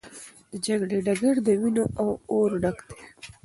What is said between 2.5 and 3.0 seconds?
ډک و.